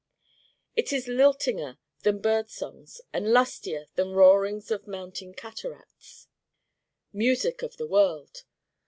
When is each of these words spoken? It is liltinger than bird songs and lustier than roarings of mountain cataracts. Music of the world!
It 0.75 0.91
is 0.91 1.05
liltinger 1.05 1.77
than 2.01 2.21
bird 2.21 2.49
songs 2.49 3.01
and 3.13 3.31
lustier 3.31 3.85
than 3.93 4.13
roarings 4.13 4.71
of 4.71 4.87
mountain 4.87 5.35
cataracts. 5.35 6.27
Music 7.13 7.61
of 7.61 7.77
the 7.77 7.85
world! 7.85 8.43